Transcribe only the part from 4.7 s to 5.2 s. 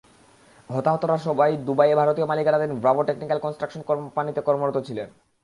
ছিলেন।